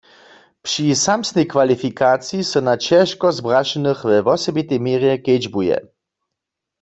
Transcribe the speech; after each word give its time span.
Při 0.65 0.87
samsnej 1.03 1.45
kwalifikaciji 1.53 2.43
so 2.49 2.59
na 2.67 2.75
ćežko 2.85 3.27
zbrašenych 3.39 3.99
we 4.07 4.17
wosebitej 4.27 4.79
měrje 4.85 5.13
kedźbuje. 5.25 5.77